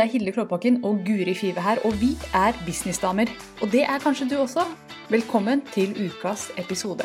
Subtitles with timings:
[0.00, 3.28] Det er Hilde Klåbakken og Guri Five her, og vi er businessdamer.
[3.62, 4.62] Og det er kanskje du også.
[5.10, 7.04] Velkommen til ukas episode.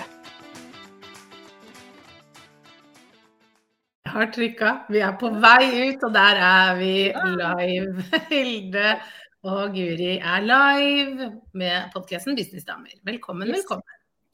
[4.05, 4.71] Jeg har trykka.
[4.89, 6.93] Vi er på vei ut, og der er vi
[7.41, 8.05] live.
[8.31, 8.95] Hilde
[9.43, 12.95] og Guri er live med podkasten Businessdamer.
[13.03, 13.57] Velkommen, Yes.
[13.57, 13.83] velkommen.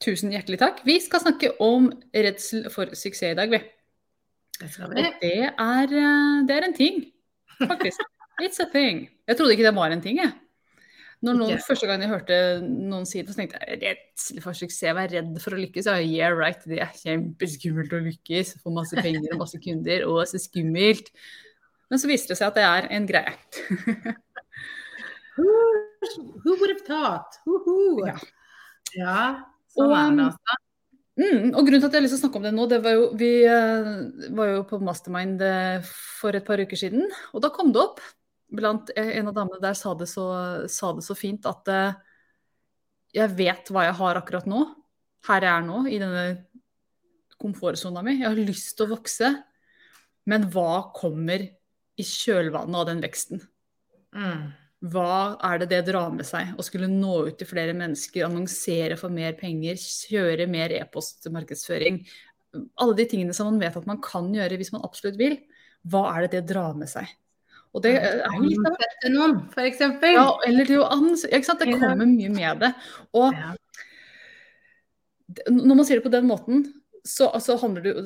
[0.00, 0.86] Tusen hjertelig takk.
[0.86, 3.58] Vi skal snakke om redsel for suksess i dag, vi.
[4.62, 4.70] Det
[5.20, 7.04] det er, eh, det er en ting,
[7.58, 7.98] faktisk.
[8.42, 9.06] It's a thing.
[9.28, 10.32] Jeg trodde ikke det var en ting, jeg.
[11.22, 11.62] Når noen, okay.
[11.68, 15.36] første gang jeg hørte noen si det, så tenkte jeg redsel for suksess, vær redd
[15.44, 15.86] for å lykkes.
[15.86, 16.64] Ja, yeah, right.
[16.66, 18.56] Det er kjempeskummelt å lykkes.
[18.64, 20.02] Få masse penger og masse kunder.
[20.08, 21.12] og så skummelt.
[21.92, 23.36] Men så viste det seg at det er en greie.
[25.38, 25.46] Who,
[26.42, 27.38] who would have thought?
[27.46, 28.02] Woohoo.
[28.08, 28.16] Ja.
[28.98, 29.20] ja,
[29.72, 30.58] sånn Og, er um, det altså.
[31.22, 32.78] Mm, og grunnen til at jeg har lyst til å snakke om det nå, det
[32.84, 33.88] var jo Vi uh,
[34.32, 37.04] var jo på Mastermind uh, for et par uker siden,
[37.36, 38.00] og da kom det opp
[38.52, 40.26] blant eh, en av damene der sa det så,
[40.70, 41.98] sa det så fint at uh,
[43.12, 44.62] jeg vet hva jeg har akkurat nå,
[45.28, 46.24] her jeg er nå, i denne
[47.42, 48.18] komfortsona mi.
[48.20, 49.30] Jeg har lyst til å vokse,
[50.30, 51.44] men hva kommer
[51.98, 53.42] i kjølvannet av den veksten?
[54.16, 54.50] Mm.
[54.92, 56.54] Hva er det det drar med seg?
[56.58, 62.00] Å skulle nå ut til flere mennesker, annonsere for mer penger, kjøre mer e-postmarkedsføring.
[62.82, 65.38] Alle de tingene som man vet at man kan gjøre hvis man absolutt vil.
[65.86, 67.10] Hva er det det drar med seg?
[67.72, 69.64] Og det er jo litt av Ansette noen, for
[70.12, 71.62] ja, eller det, jo ans ikke sant?
[71.64, 72.70] det kommer mye med det.
[73.16, 73.32] Og
[75.48, 76.66] når man sier det på den måten,
[77.08, 78.02] så altså, handler det jo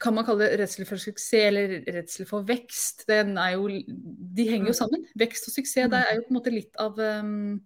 [0.00, 3.04] Kan man kalle det redsel for suksess eller redsel for vekst?
[3.10, 5.02] Den jo, de henger jo sammen.
[5.18, 7.58] Vekst og suksess det er jo på en måte litt av um,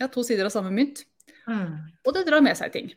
[0.00, 1.04] ja, to sider av samme mynt.
[1.44, 1.74] Mm.
[2.08, 2.88] Og det drar med seg ting.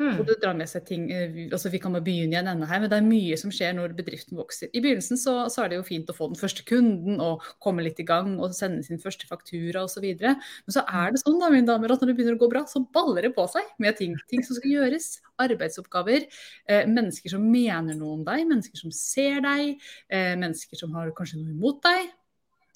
[0.00, 0.16] Mm.
[0.18, 2.48] Og det drar med seg ting, eh, vi- altså Vi kan bare begynne i en
[2.48, 4.68] ende her, men det er mye som skjer når bedriften vokser.
[4.72, 7.84] I begynnelsen så, så er det jo fint å få den første kunden og komme
[7.84, 10.02] litt i gang og sende sin første faktura osv.
[10.18, 12.64] Men så er det sånn da, mine damer, at når det begynner å gå bra,
[12.64, 15.20] så baller det på seg med ting, ting som skal gjøres.
[15.38, 16.26] Arbeidsoppgaver.
[16.68, 19.78] Eh, mennesker som mener noe om deg, mennesker som ser deg.
[20.10, 22.08] Eh, mennesker som har kanskje noe imot deg.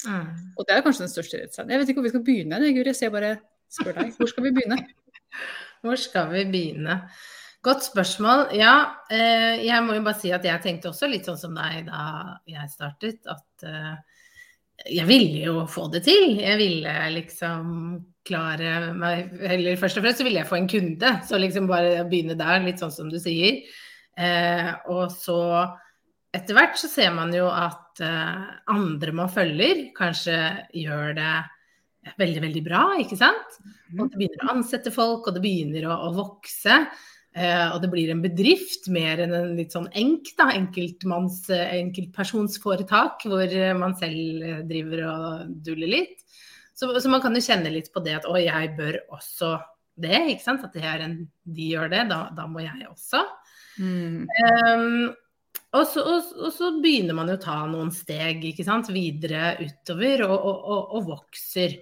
[0.06, 0.53] Mm.
[0.59, 1.71] Og det er kanskje den største redselen.
[1.71, 3.41] Jeg vet ikke hvor vi skal begynne, jeg, jeg bare
[3.72, 4.15] spør deg.
[4.19, 4.78] Hvor skal vi begynne?
[5.86, 7.00] Hvor skal vi begynne?
[7.66, 8.48] Godt spørsmål.
[8.54, 8.74] Ja,
[9.10, 12.36] eh, jeg må jo bare si at jeg tenkte også litt sånn som deg da
[12.50, 13.94] jeg startet, at eh,
[14.98, 16.36] jeg ville jo få det til.
[16.42, 17.72] Jeg ville liksom
[18.26, 22.04] klare meg Eller først og fremst så ville jeg få en kunde, så liksom bare
[22.10, 23.62] begynne der, litt sånn som du sier.
[24.18, 25.41] Eh, og så
[26.34, 28.03] etter hvert så ser man jo at
[28.68, 30.36] andre man følger, kanskje
[30.76, 31.36] gjør det
[32.21, 33.59] veldig, veldig bra, ikke sant?
[33.97, 36.81] Og det begynner å ansette folk, og det begynner å, å vokse.
[37.37, 41.75] Uh, og det blir en bedrift mer enn en litt sånn enk, da, enkeltmanns, eh,
[41.83, 46.22] enkeltpersonsforetak, hvor eh, man selv driver og duller litt.
[46.77, 49.55] Så, så man kan jo kjenne litt på det at å, jeg bør også
[50.00, 50.65] det, ikke sant.
[50.65, 53.22] At det er en, de gjør det, da, da må jeg også.
[53.81, 54.25] Mm.
[54.25, 55.15] Um,
[55.76, 58.44] og, så, og, og så begynner man jo å ta noen steg
[58.94, 60.50] videre utover og,
[60.97, 61.78] og, vokser.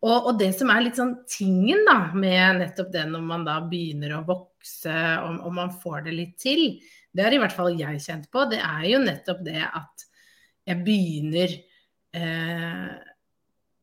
[0.00, 3.58] Og, og det som er litt sånn tingen da, med nettopp det når man da
[3.64, 6.64] begynner å vokse og, og man får det litt til,
[7.10, 10.06] det har i hvert fall jeg kjent på, det er jo nettopp det at
[10.68, 11.54] jeg begynner
[12.14, 12.90] eh,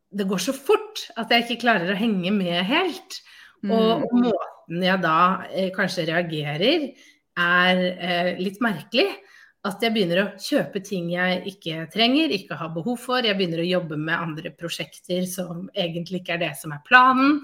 [0.08, 3.20] Det går så fort at jeg ikke klarer å henge med helt.
[3.66, 5.20] Og, og måten jeg da
[5.50, 6.92] eh, kanskje reagerer,
[7.38, 9.10] er eh, litt merkelig.
[9.66, 13.26] At jeg begynner å kjøpe ting jeg ikke trenger, ikke har behov for.
[13.26, 17.42] Jeg begynner å jobbe med andre prosjekter som egentlig ikke er det som er planen.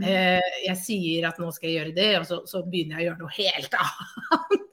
[0.00, 0.06] Mm.
[0.08, 3.08] Eh, jeg sier at nå skal jeg gjøre det, og så, så begynner jeg å
[3.10, 4.68] gjøre noe helt annet.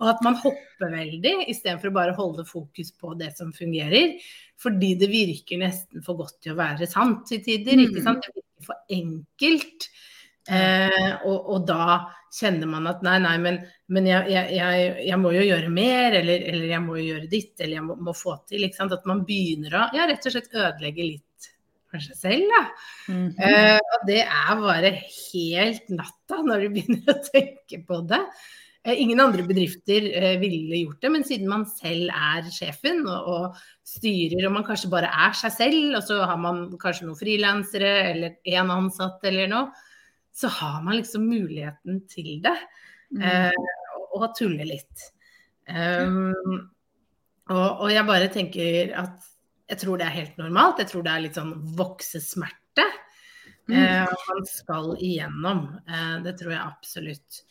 [0.00, 4.16] og at man hopper veldig, istedenfor å bare holde fokus på det som fungerer.
[4.60, 7.76] Fordi det virker nesten for godt til å være sant til tider.
[7.76, 7.86] Mm.
[7.88, 8.24] ikke sant?
[8.26, 9.90] Det virker for enkelt.
[10.48, 11.98] Eh, og, og da
[12.32, 13.58] kjenner man at nei, nei, men,
[13.92, 17.32] men jeg, jeg, jeg, jeg må jo gjøre mer, eller, eller jeg må jo gjøre
[17.32, 18.68] ditt, eller jeg må, må få til.
[18.70, 21.50] At man begynner å ja, rett og slett ødelegge litt
[21.90, 22.54] for seg selv.
[22.54, 22.62] da.
[23.10, 23.28] Mhm.
[23.36, 28.22] Eh, og det er bare helt natta når du begynner å tenke på det.
[28.86, 33.26] Eh, ingen andre bedrifter eh, ville gjort det, men siden man selv er sjefen og,
[33.28, 37.18] og styrer, og man kanskje bare er seg selv, og så har man kanskje noen
[37.18, 39.88] frilansere eller én ansatt eller noe,
[40.36, 42.56] så har man liksom muligheten til det.
[43.16, 43.24] Mm.
[43.26, 43.72] Eh,
[44.10, 45.08] og, tulle litt.
[45.70, 46.32] Um,
[47.50, 49.28] og, og jeg bare tenker at
[49.70, 50.82] jeg tror det er helt normalt.
[50.82, 52.86] Jeg tror det er litt sånn voksesmerte
[53.70, 54.02] Mm.
[54.02, 55.80] eh, man skal igjennom.
[55.88, 57.42] Eh, det tror jeg absolutt.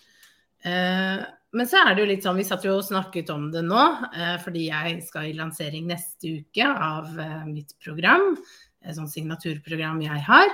[0.64, 1.20] Eh,
[1.52, 3.84] men så er det jo litt sånn, vi satt jo og snakket om det nå,
[4.14, 8.36] eh, fordi jeg skal i lansering neste uke av eh, mitt program.
[8.84, 10.52] Et sånt signaturprogram jeg har.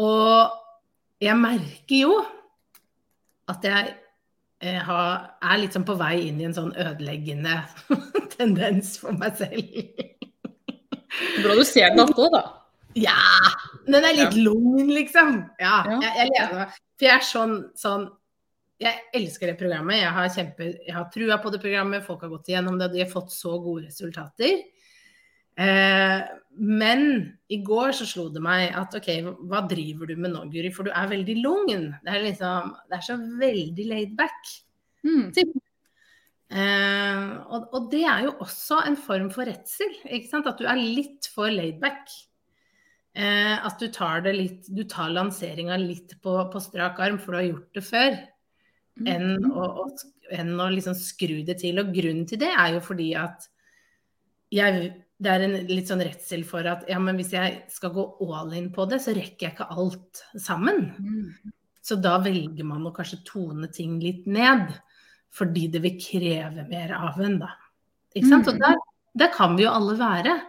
[0.00, 0.58] Og
[1.20, 2.14] jeg merker jo
[3.50, 3.90] at jeg
[4.62, 7.58] eh, har, er sånn på vei inn i en sånn ødeleggende
[8.36, 9.74] tendens for meg selv.
[11.42, 12.44] Bra du ser den også, da.
[12.98, 13.18] Ja!
[13.86, 14.44] Den er litt ja.
[14.46, 15.44] lung, liksom.
[15.60, 16.00] Ja, Ja.
[16.04, 16.80] Jeg, jeg lever.
[16.96, 18.08] For jeg er sånn, sånn
[18.80, 19.98] Jeg elsker det programmet.
[20.00, 22.04] Jeg har, kjempe, jeg har trua på det programmet.
[22.06, 22.88] Folk har gått igjennom det.
[22.94, 24.62] De har fått så gode resultater.
[25.58, 26.20] Eh,
[26.60, 27.02] men
[27.48, 29.08] i går så slo det meg at OK,
[29.48, 30.70] hva driver du med nå, Guri?
[30.74, 34.54] For du er veldig lung Det er liksom Det er så veldig laid back.
[35.06, 35.30] Mm.
[36.50, 39.94] Eh, og, og, det er jo også en form for redsel.
[40.04, 40.50] Ikke sant?
[40.50, 42.10] At du er litt for laidback.
[43.14, 47.34] Eh, at du tar det litt Du tar lanseringa litt på, på, strak arm, for
[47.34, 48.18] du har gjort det før.
[49.00, 49.06] Mm.
[49.14, 49.86] Enn å, å,
[50.34, 51.80] enn å liksom skru det til.
[51.82, 53.46] Og grunnen til det er jo fordi at
[54.50, 58.04] jeg, det er en litt sånn redsel for at ja, men hvis jeg skal gå
[58.24, 60.86] all in på det, så rekker jeg ikke alt sammen.
[60.96, 61.52] Mm.
[61.84, 64.72] Så da velger man å kanskje tone ting litt ned
[65.30, 67.52] fordi det vil kreve mer av en, da.
[68.16, 68.48] Ikke sant?
[68.50, 68.64] Og Mm.
[68.64, 68.80] der,
[69.14, 70.40] der kan vi jo alle være.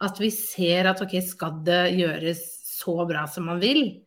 [0.00, 4.00] At vi ser at ok, skal det gjøres så bra som man vil,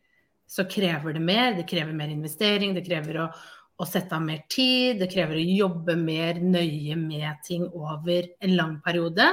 [0.46, 1.54] så krever det mer.
[1.54, 3.28] Det krever mer investering, det krever å,
[3.78, 8.56] å sette av mer tid, det krever å jobbe mer nøye med ting over en
[8.56, 9.26] lang periode.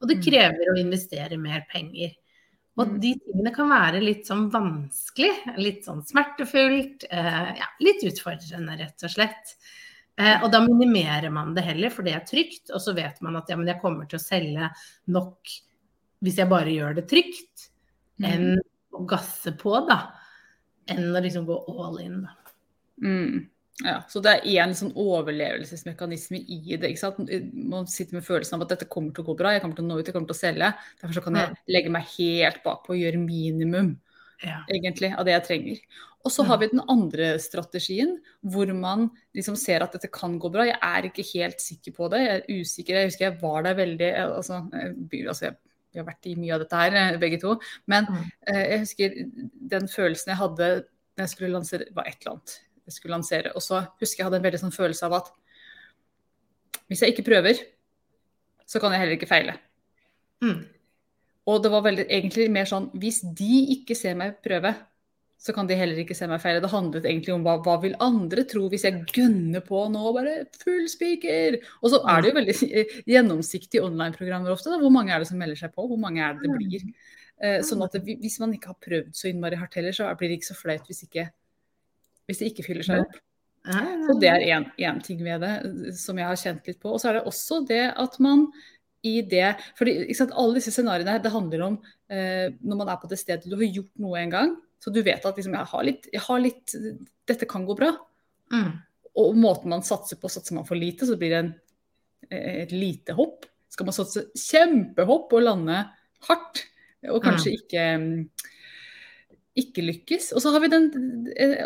[0.00, 0.24] Og det Mm.
[0.24, 2.14] krever å investere mer penger.
[2.78, 3.00] Og Mm.
[3.00, 9.02] de tingene kan være litt sånn vanskelig, litt sånn smertefullt, eh, ja, litt utfordrende, rett
[9.04, 9.54] og slett.
[10.16, 12.70] Eh, og da minimerer man det heller, for det er trygt.
[12.70, 14.70] Og så vet man at ja, men jeg kommer til å selge
[15.08, 15.38] nok
[16.22, 17.68] hvis jeg bare gjør det trygt,
[18.18, 18.24] Mm.
[18.26, 18.58] enn
[18.92, 20.12] å gasse på, da.
[20.88, 22.30] Enn å liksom gå all in, da.
[23.02, 23.48] Mm.
[23.84, 26.90] Ja, så det er én sånn overlevelsesmekanisme i det.
[26.90, 27.30] ikke sant?
[27.54, 29.86] Man sitter med følelsen av at dette kommer til å gå bra, jeg kommer til
[29.86, 30.70] å nå ut, jeg kommer til å selge.
[31.00, 33.98] Derfor så kan jeg legge meg helt bakpå og gjøre minimum
[34.42, 34.62] Ja.
[34.72, 35.80] egentlig av det jeg trenger.
[36.24, 40.50] Og så har vi den andre strategien, hvor man liksom ser at dette kan gå
[40.52, 40.64] bra.
[40.64, 42.94] Jeg er ikke helt sikker på det, jeg er usikker.
[42.94, 45.56] Jeg husker jeg var der veldig altså, jeg, altså jeg,
[45.92, 47.58] Vi har vært i mye av dette her, eh, begge to.
[47.88, 48.30] Men Mm.
[48.46, 49.10] eh, jeg husker
[49.68, 50.84] den følelsen jeg hadde
[51.16, 52.60] da jeg skulle lansere var et eller annet
[52.90, 53.54] jeg skulle lansere.
[53.56, 55.32] Og så husker jeg hadde en veldig sånn følelse av at
[56.90, 57.62] hvis jeg ikke prøver,
[58.66, 59.56] så kan jeg heller ikke feile.
[60.42, 60.62] Mm.
[61.50, 64.74] Og det var veldig, egentlig mer sånn hvis de ikke ser meg prøve,
[65.40, 66.60] så kan de heller ikke se meg feile.
[66.60, 70.34] Det handlet egentlig om hva, hva vil andre tro hvis jeg gønner på nå bare
[70.60, 71.56] full speaker?
[71.80, 72.56] Og så er det jo veldig
[73.14, 74.68] gjennomsiktige online-programmer ofte.
[74.68, 74.76] Da.
[74.82, 75.86] Hvor mange er det som melder seg på?
[75.88, 76.84] Hvor mange er det det blir?
[77.40, 80.28] Eh, sånn at det, hvis man ikke har prøvd så innmari hardt heller, så blir
[80.28, 81.30] det ikke så flaut hvis, ikke,
[82.30, 83.18] hvis det ikke fyller seg opp.
[84.06, 86.94] Så det er én ting ved det som jeg har kjent litt på.
[86.94, 88.46] Og så er det også det at man
[89.06, 91.78] i det fordi sant, Alle disse scenarioene her, det handler om
[92.12, 94.54] eh, når man er på det stedet du har gjort noe en gang.
[94.80, 96.76] Så du vet at liksom, jeg, har litt, jeg har litt
[97.28, 97.92] Dette kan gå bra.
[98.52, 98.70] Mm.
[99.20, 101.50] Og måten man satser på, satser man for lite, så blir det en,
[102.30, 103.44] et lite hopp.
[103.70, 105.82] Skal man satse kjempehopp og lande
[106.26, 106.64] hardt,
[107.08, 107.84] og kanskje ikke
[109.62, 110.30] ikke lykkes.
[110.36, 110.86] Og så har vi den,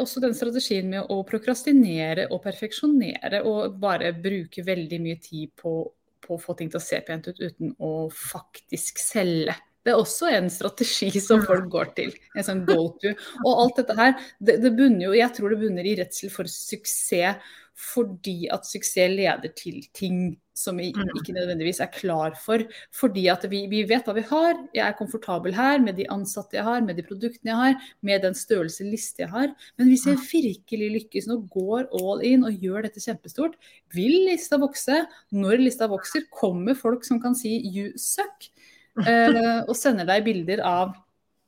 [0.01, 5.77] også den strategien med å prokrastinere og perfeksjonere og bare bruke veldig mye tid på,
[6.25, 9.57] på å få ting til å se pent ut uten å faktisk selge.
[9.85, 12.15] Det er også en strategi som folk går til.
[12.33, 13.13] En sånn go to.
[13.45, 16.49] Og alt dette her, det, det bunner jo Jeg tror det bunner i redsel for
[16.49, 17.43] suksess
[17.75, 22.63] fordi at suksess leder til ting som vi ikke nødvendigvis er klar for.
[22.95, 24.61] Fordi at vi, vi, vet hva vi har.
[24.77, 28.23] Jeg er komfortabel her med de ansatte jeg har, med de produktene jeg har, med
[28.23, 29.51] den størrelse liste jeg har.
[29.79, 33.59] Men hvis jeg virkelig lykkes nå, går all in og gjør dette kjempestort,
[33.95, 35.03] vil lista vokse.
[35.35, 38.51] Når lista vokser, kommer folk som kan si 'you suck',
[39.11, 40.95] eh, og sender deg bilder av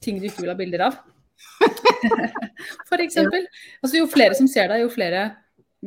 [0.02, 0.98] ting du ikke vil ha bilder av.
[2.88, 3.46] For eksempel.
[3.82, 5.28] Altså, jo flere som ser deg, jo flere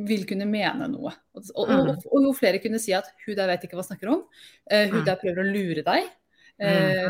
[0.08, 1.12] vil kunne mene noe.
[1.36, 3.90] Og, og, og, og jo flere kunne si at hun der vet ikke hva hun
[3.90, 4.24] snakker om.
[4.70, 6.10] Uh, hun der prøver å lure deg.
[6.60, 7.08] Uh,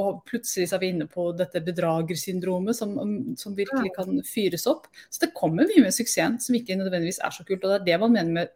[0.00, 2.94] og plutselig er vi inne på dette bedragersyndromet som,
[3.36, 4.88] som, virkelig kan fyres opp.
[5.12, 7.60] Så det kommer mye med suksessen som ikke nødvendigvis er så kult.
[7.60, 8.54] Og det er det man mener med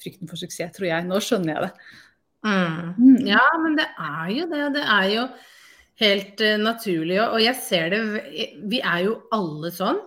[0.00, 1.08] frykten for suksess, tror jeg.
[1.08, 1.72] Nå skjønner jeg det.
[2.48, 3.14] Mm.
[3.26, 4.64] Ja, men det er jo det.
[4.78, 5.24] Det er jo
[6.04, 7.18] helt uh, naturlig.
[7.26, 8.02] Og jeg ser det
[8.72, 10.00] Vi er jo alle sånn.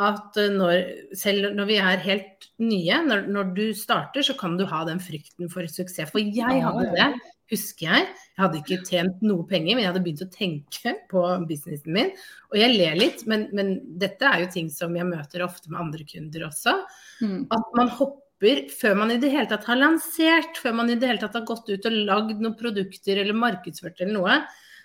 [0.00, 0.78] At eh, når,
[1.18, 5.02] selv når vi er helt nye, når, når, du starter, så kan du ha den
[5.02, 6.10] frykten for suksess.
[6.12, 7.10] For jeg hadde det,
[7.52, 8.08] husker jeg.
[8.32, 12.10] Jeg hadde ikke tjent noe penger, men jeg hadde begynt å tenke på businessen min.
[12.52, 15.82] Og jeg ler litt, men, men dette er jo ting som jeg møter ofte med
[15.84, 16.76] andre kunder også.
[17.20, 17.38] Mm.
[17.52, 21.06] At man hopper før man i det hele tatt har lansert, før man i det
[21.06, 24.40] hele tatt har gått ut og lagd noen produkter eller markedsført eller noe,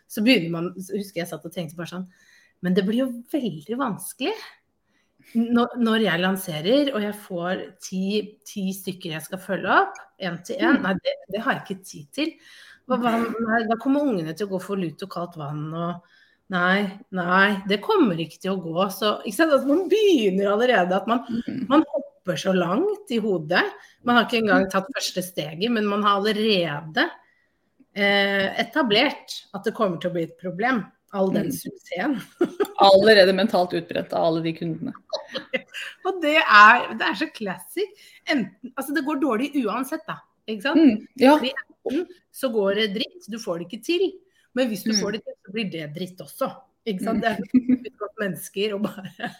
[0.08, 2.06] så begynner man så husker jeg satt og tenkte bare sånn
[2.64, 4.32] Men det blir jo veldig vanskelig
[5.36, 8.04] når, når, jeg lanserer og jeg får ti,
[8.48, 10.86] ti, stykker jeg skal følge opp, én til én, mm.
[10.86, 12.32] nei, det, det, har jeg ikke tid til.
[12.88, 16.14] Hva, nei, da kommer ungene til å gå for lut og kaldt vann og
[16.48, 18.76] Nei, nei, det kommer ikke til å gå.
[18.96, 21.66] Så altså, man begynner allerede at man, mm.
[21.68, 23.66] man, hopper så langt i hodet.
[24.08, 27.04] Man har ikke engang tatt første steget, men man har allerede
[27.92, 31.52] eh, etablert at det kommer til å bli et problem all den mm.
[31.52, 32.18] suksessen.
[32.88, 34.94] Allerede mentalt utbredt av alle de kundene.
[36.08, 38.08] og det er, det er så classic.
[38.28, 40.20] Enten, altså det går dårlig uansett, da.
[40.48, 40.80] Ikke sant?
[40.80, 41.36] Mm, ja.
[41.38, 44.08] Enten så går det dritt, du får det ikke til.
[44.58, 45.00] Men hvis du mm.
[45.02, 46.52] får det til, så blir det dritt også.
[46.88, 47.24] Ikke sant?
[47.24, 49.34] Det er sånn mennesker og bare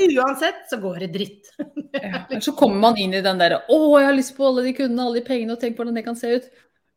[0.00, 1.50] Uansett så går det dritt.
[1.92, 2.24] ja.
[2.40, 5.04] Så kommer man inn i den derre Å, jeg har lyst på alle de kundene,
[5.04, 6.46] alle de pengene, og tenk på hvordan det kan se ut.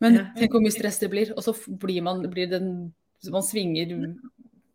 [0.04, 1.34] Men tenk hvor mye stress det blir.
[1.36, 2.70] Og så blir, man, blir den
[3.32, 3.94] man svinger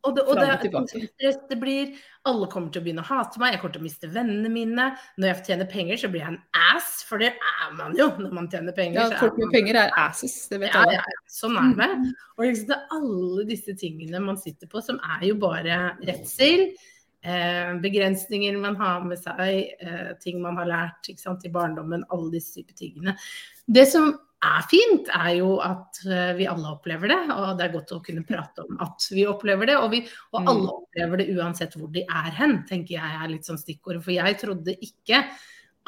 [0.06, 1.96] og det, og det, det, blir
[2.28, 4.84] Alle kommer til å begynne å hate meg, jeg kommer til å miste vennene mine.
[5.18, 8.36] Når jeg tjener penger, så blir jeg en ass, for det er man jo når
[8.36, 9.00] man tjener penger.
[9.00, 11.00] Ja, folk med penger er asses, det vet alle.
[11.00, 12.12] Ja, ja, sånn er det.
[12.36, 16.68] Og liksom, det er alle disse tingene man sitter på, som er jo bare redsel.
[17.18, 22.30] Eh, begrensninger man har med seg, eh, ting man har lært sant, i barndommen, alle
[22.38, 23.18] disse typer tingene.
[23.66, 27.20] Det som er fint, er jo at eh, vi alle opplever det.
[27.34, 29.78] Og det er godt å kunne prate om at vi opplever det.
[29.80, 30.02] Og, vi,
[30.32, 30.50] og mm.
[30.52, 34.04] alle opplever det uansett hvor de er hen, tenker jeg er litt sånn stikkordet.
[34.04, 35.24] For jeg trodde ikke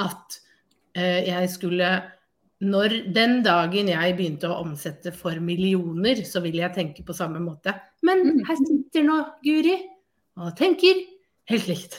[0.01, 0.41] at
[0.97, 1.93] uh, jeg skulle
[2.61, 7.41] når den dagen jeg begynte å omsette for millioner, så ville jeg tenke på samme
[7.41, 7.73] måte.
[8.05, 8.43] Men mm.
[8.49, 9.79] her sitter nå Guri
[10.41, 11.01] og tenker
[11.51, 11.97] helt likt.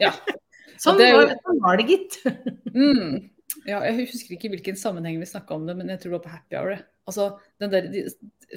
[0.00, 0.14] Ja.
[0.82, 2.16] sånn, var, sånn, var, det, gitt.
[2.78, 3.18] mm.
[3.68, 6.24] Ja, jeg husker ikke hvilken sammenheng vi snakka om det, men jeg tror det var
[6.26, 6.84] på happy hour.
[7.10, 7.26] Altså,
[7.60, 8.04] den der, de,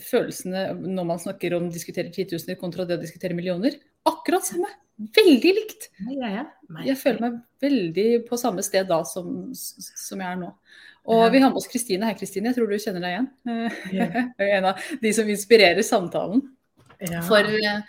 [0.03, 3.77] følelsene når man snakker om diskutere titusener kontra det å diskutere millioner,
[4.10, 4.69] akkurat samme.
[5.17, 5.89] Veldig likt.
[6.86, 10.51] Jeg føler meg veldig på samme sted da som, som jeg er nå.
[11.13, 12.07] Og vi har med oss Kristine.
[12.07, 12.51] Hei, Kristine.
[12.51, 13.31] Jeg tror du kjenner deg igjen.
[13.91, 14.22] Ja.
[14.60, 16.45] en av de som inspirerer samtalen.
[17.03, 17.22] Ja.
[17.27, 17.81] For, eh,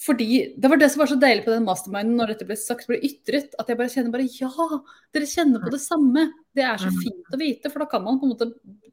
[0.00, 2.86] fordi Det var det som var så deilig på den masterminden når dette ble sagt,
[2.88, 4.68] ble ytret, at jeg bare kjenner bare ja,
[5.12, 6.28] dere kjenner på det samme.
[6.56, 7.00] Det er så mm.
[7.02, 8.48] fint å vite, for da kan man på en måte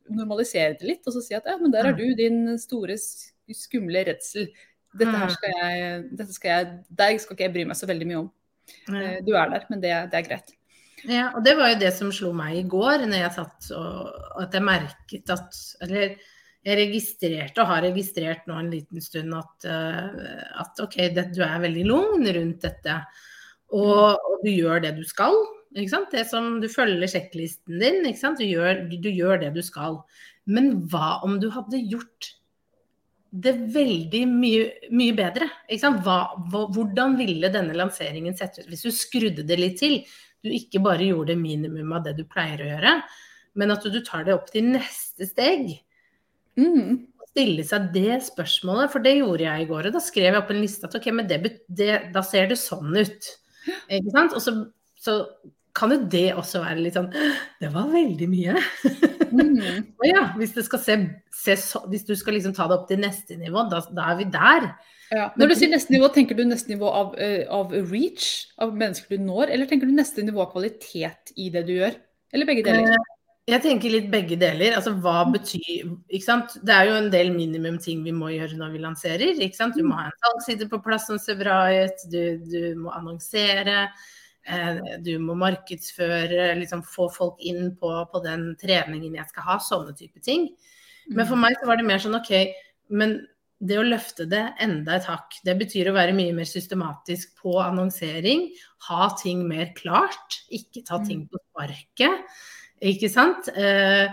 [0.10, 2.98] normalisere det litt og så si at ja, men der er du, din store,
[3.56, 4.50] skumle redsel.
[5.00, 8.08] Dette her skal jeg, dette skal jeg Der skal ikke jeg bry meg så veldig
[8.10, 8.32] mye om.
[8.90, 10.56] Eh, du er der, men det, det er greit.
[11.08, 14.42] Ja, og det var jo det som slo meg i går, når jeg satt og
[14.44, 16.18] at jeg merket at Eller
[16.66, 21.62] registrerte og har registrert nå en liten stund at, uh, at OK, det, du er
[21.64, 22.98] veldig lugn rundt dette.
[23.76, 25.38] Og, og, du gjør det du skal.
[25.70, 28.04] Det som Du følger sjekklisten din.
[28.04, 30.02] Du, gjør, du gjør det du skal.
[30.50, 32.34] Men hva om du hadde gjort
[33.30, 35.50] det veldig mye, mye bedre?
[35.70, 36.16] Hva,
[36.50, 40.02] hva, hvordan ville denne lanseringen sett ut hvis du skrudde det litt til?
[40.42, 42.96] Du ikke bare gjorde minimum av det du pleier å gjøre,
[43.60, 45.76] men at du tar det opp til neste steg.
[46.58, 47.06] Mm.
[47.30, 49.90] Stille seg det spørsmålet, for det gjorde jeg i går.
[49.90, 52.60] Og da skrev jeg opp en liste at ok, men det, det, da ser det
[52.60, 53.32] sånn ut.
[53.70, 54.36] Ikke sant?
[54.38, 54.56] Og så,
[55.00, 55.22] så,
[55.78, 57.12] kan jo det også være litt sånn
[57.62, 58.56] Det var veldig mye.
[59.30, 59.86] Mm.
[60.10, 60.96] ja, hvis, se,
[61.32, 64.18] se så, hvis, du skal liksom ta det opp til neste nivå, da, da er
[64.20, 64.66] vi der.
[65.14, 65.30] Ja.
[65.40, 69.16] Når du sier neste nivå, tenker du neste nivå av, uh, av, reach, av mennesker
[69.16, 71.96] du når, eller tenker du neste nivå av kvalitet i det du gjør?
[72.34, 72.98] Eller begge deler?
[73.50, 74.76] Jeg tenker litt begge deler.
[74.78, 75.34] Altså hva mm.
[75.38, 76.56] betyr ikke sant?
[76.66, 79.42] Det er jo en del minimum ting vi må gjøre når vi lanserer.
[79.42, 79.78] ikke sant?
[79.78, 79.98] Du må mm.
[79.98, 83.88] ha en salgsside på plass som ser bra ut, du, du må annonsere.
[84.50, 89.58] Eh, du må markedsføre, liksom få folk inn på, på, den treningen jeg skal ha.
[89.64, 90.52] Sånne type ting.
[91.10, 91.46] Men for mm.
[91.48, 92.34] meg så var det mer sånn OK,
[92.94, 93.20] men
[93.60, 97.58] det å løfte det enda et hakk, det betyr å være mye mer systematisk på
[97.60, 98.48] annonsering.
[98.88, 102.30] Ha ting mer klart, ikke ta ting på sparket.
[102.80, 103.50] Ikke sant?
[103.54, 104.08] Eh,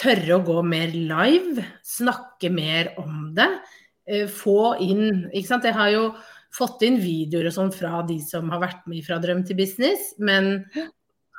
[0.00, 3.50] tørre å gå mer live, snakke mer om det.
[4.06, 5.66] Eh, få inn Ikke sant.
[5.66, 6.04] Jeg har jo
[6.54, 10.14] fått inn videoer og sånn fra de som har vært med fra Drøm til business,
[10.18, 10.64] men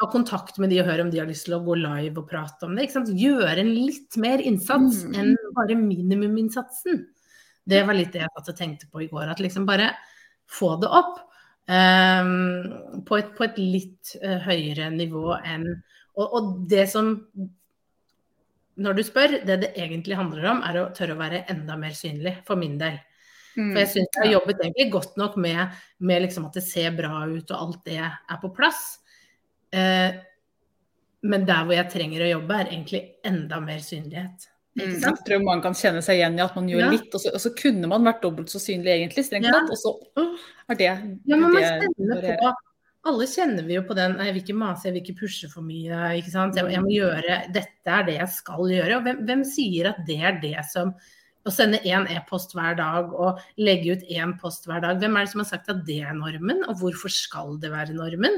[0.02, 2.30] ha kontakt med de og høre om de har lyst til å gå live og
[2.30, 2.88] prate om det.
[2.88, 3.12] Ikke sant?
[3.14, 5.18] Gjøre en litt mer innsats mm.
[5.20, 7.04] enn bare minimuminnsatsen.
[7.68, 9.30] Det var litt det jeg satt og tenkte på i går.
[9.30, 9.92] At liksom bare
[10.50, 11.20] få det opp.
[11.70, 15.68] Um, på, et, på, et, litt uh, høyere nivå enn
[16.18, 17.14] og, og, det som
[18.82, 21.94] Når du spør, det det egentlig handler om, er å tørre å være enda mer
[21.94, 22.98] synlig, for min del.
[23.58, 23.74] Mm.
[23.74, 26.96] For jeg syns jeg har jobbet egentlig godt nok med, med liksom at det ser
[26.96, 29.02] bra ut og alt det er på plass.
[29.76, 30.16] Eh,
[31.22, 34.48] men der hvor jeg trenger å jobbe, er egentlig enda mer synlighet.
[34.80, 36.90] Mm, jeg tror man kan kjenne seg igjen i at man gjør ja.
[36.94, 39.76] litt, og så, og så, kunne man vært dobbelt så synlig egentlig, strengt tatt, ja.
[39.76, 40.26] og så
[40.72, 40.96] er det Ja,
[41.36, 42.54] men man kjenner på
[43.10, 45.66] Alle kjenner vi jo på den Jeg vil ikke mase, jeg vil ikke pushe for
[45.66, 46.60] mye, ikke sant.
[46.60, 49.00] Jeg, jeg må gjøre Dette er det jeg skal gjøre.
[49.00, 50.94] Og hvem, hvem sier at det er det som
[51.42, 55.26] Å sende én e-post hver dag og legge ut én post hver dag, hvem er
[55.26, 58.38] det som har sagt at det er normen, og hvorfor skal det være normen?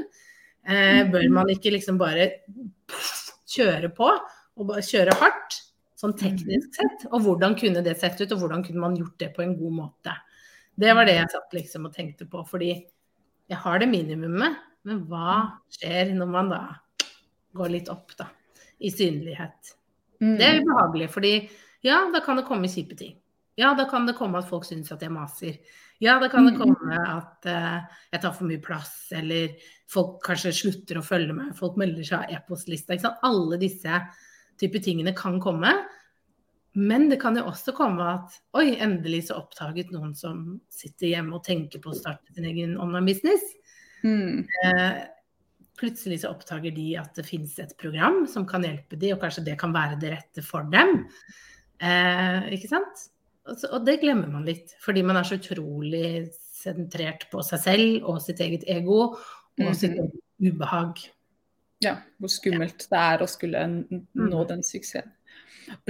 [0.64, 2.30] Eh, bør man ikke liksom bare
[3.52, 5.60] kjøre på, og bare kjøre hardt?
[6.04, 7.06] sånn teknisk sett.
[7.12, 9.76] Og hvordan kunne det sett ut, og hvordan kunne man gjort det på en god
[9.78, 10.14] måte.
[10.74, 12.72] Det var det jeg satt liksom og tenkte på, fordi
[13.50, 14.60] jeg har det minimumet.
[14.84, 15.36] Men hva
[15.72, 16.62] skjer når man da
[17.56, 18.28] går litt opp, da?
[18.84, 19.74] I synlighet.
[20.20, 20.34] Mm.
[20.40, 21.34] Det er ubehagelig, fordi
[21.84, 23.14] ja, da kan det komme kjipe ting.
[23.60, 25.56] Ja, da kan det komme at folk syns at jeg maser.
[26.02, 26.60] Ja, da kan det mm.
[26.60, 29.54] komme at uh, jeg tar for mye plass, eller
[29.90, 32.98] folk kanskje slutter å følge meg, folk melder seg av e-postlista.
[33.24, 34.00] Alle disse
[34.60, 35.70] type tingene kan komme.
[36.74, 41.36] Men det kan jo også komme at oi, endelig så oppdaget noen som sitter hjemme
[41.38, 43.44] og tenker på å starte sin egen online-business.
[44.02, 44.42] Mm.
[44.42, 45.04] Eh,
[45.78, 49.46] plutselig så oppdager de at det finnes et program som kan hjelpe de, og kanskje
[49.46, 51.04] det kan være det rette for dem.
[51.78, 53.06] Eh, ikke sant?
[53.46, 57.60] Og, så, og det glemmer man litt, fordi man er så utrolig sentrert på seg
[57.60, 59.18] selv og sitt eget ego og
[59.60, 59.74] mm -hmm.
[59.74, 59.98] sitt
[60.42, 60.98] ubehag.
[61.84, 64.48] Ja, hvor skummelt det er å skulle nå mm.
[64.48, 65.10] den suksessen.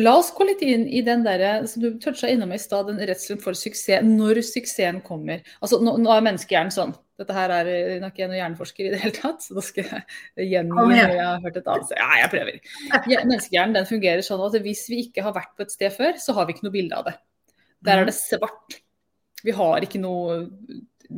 [0.03, 3.01] La oss gå litt inn i den der, som du toucha innom i stad, den
[3.03, 4.05] redselen for suksess.
[4.07, 5.43] Når suksessen kommer.
[5.61, 6.95] Altså, nå, nå er menneskehjernen sånn.
[7.21, 7.69] Dette her er
[8.03, 10.97] nok ikke noen hjerneforsker i det hele tatt, så da skal jeg gjengi det.
[10.99, 11.93] jeg har hørt et annet.
[12.01, 12.57] Ja, jeg prøver.
[13.13, 16.35] Menneskehjernen den fungerer sånn at hvis vi ikke har vært på et sted før, så
[16.35, 17.15] har vi ikke noe bilde av det.
[17.87, 18.81] Der er det svart.
[19.45, 20.41] Vi har ikke noe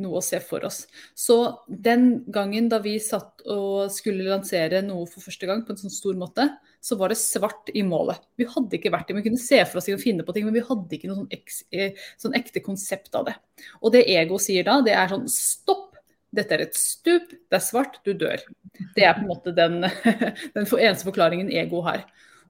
[0.01, 0.83] noe å se for oss.
[1.17, 5.81] Så den gangen da vi satt og skulle lansere noe for første gang på en
[5.81, 6.47] sånn stor måte,
[6.83, 8.21] så var det svart i målet.
[8.39, 9.17] Vi hadde ikke vært det.
[9.19, 11.31] Vi kunne se for oss å finne på ting, men vi hadde ikke noe sånn,
[11.33, 13.35] eks, eh, sånn ekte konsept av det.
[13.81, 15.97] Og det ego sier da, det er sånn stopp.
[16.37, 18.41] Dette er et stup, det er svart, du dør.
[18.95, 19.79] Det er på en måte den,
[20.55, 22.03] den eneste forklaringen ego har.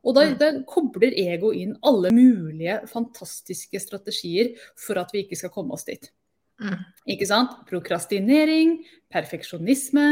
[0.07, 5.53] Og da, da, kobler ego inn alle mulige fantastiske strategier for at vi ikke skal
[5.53, 6.09] komme oss dit.
[6.57, 6.79] Mm.
[7.13, 7.53] Ikke sant?
[7.69, 8.79] Prokrastinering,
[9.13, 10.05] perfeksjonisme,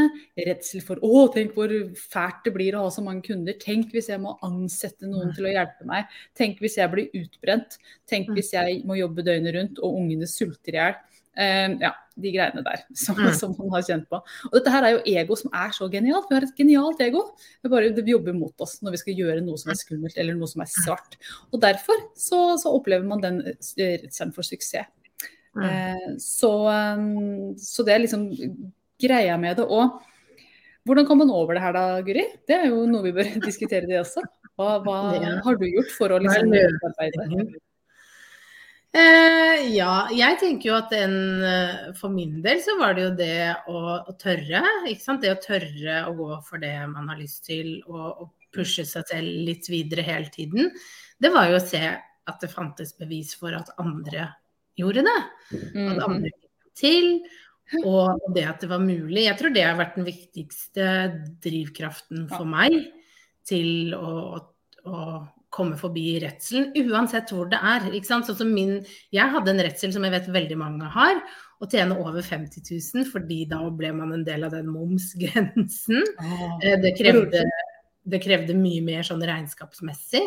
[0.46, 3.58] redsel for å, tenk hvor fælt det blir å ha så mange kunder.
[3.62, 6.12] Tenk hvis jeg må ansette noen til å hjelpe meg.
[6.38, 7.80] Tenk hvis jeg blir utbrent.
[8.10, 8.38] Tenk mm.
[8.38, 10.98] hvis jeg må jobbe døgnet rundt og ungene sulter i hjel.
[11.36, 13.34] Uh, ja, de greiene der som, mm.
[13.36, 14.22] som, man har kjent på.
[14.48, 16.30] Og dette her er jo ego som er så genialt.
[16.30, 17.26] Vi har et genialt ego.
[17.60, 20.38] Det bare det jobber mot oss når vi skal gjøre noe som er skummelt eller
[20.38, 21.18] noe som er svart.
[21.52, 24.88] Og derfor så, så opplever man den eh, redselen for suksess.
[25.56, 26.18] Mm.
[26.20, 28.28] Så, um, så, det er liksom
[29.02, 29.68] greia med det.
[29.68, 30.02] Og
[30.86, 32.26] hvordan kom man over det her da, Guri?
[32.48, 34.26] Det er jo noe vi bør diskutere, det også.
[34.56, 34.98] Hva, hva
[35.46, 36.52] har du gjort for å liksom
[36.92, 37.48] arbeide?
[38.96, 43.10] Eh, ja, jeg tenker jo at en, eh, For min del så var det jo
[43.18, 44.62] det å, å, tørre.
[44.88, 45.26] ikke sant?
[45.26, 49.04] Det å tørre å gå for det man har lyst til, og, og pushe seg
[49.10, 50.72] selv litt videre hele tiden.
[51.20, 51.84] Det var jo å se
[52.26, 54.30] at det fantes bevis for at andre
[54.80, 55.20] gjorde det.
[55.56, 56.28] At andre mhm.
[56.30, 56.42] fikk
[56.80, 57.10] til.
[57.82, 59.26] Og det at det var mulig.
[59.26, 60.90] Jeg tror det har vært den viktigste
[61.42, 62.76] drivkraften for meg
[63.46, 64.38] til å,
[64.86, 65.00] å
[65.56, 67.88] komme forbi redselen, uansett hvor det er.
[67.96, 68.28] Ikke sant?
[68.28, 68.78] Sånn som min,
[69.16, 71.22] jeg hadde en redsel som jeg vet veldig mange har,
[71.64, 76.04] å tjene over 50 000, fordi da ble man en del av den momsgrensen.
[76.20, 77.46] Oh, det, krevde,
[78.04, 80.26] det krevde mye mer sånn regnskapsmessig